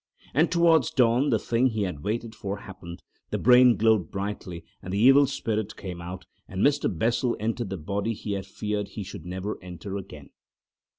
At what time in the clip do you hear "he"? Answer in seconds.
1.67-1.83, 8.13-8.31, 8.87-9.03